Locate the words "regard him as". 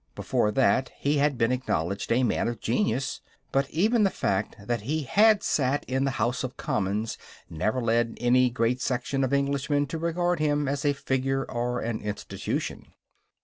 9.99-10.85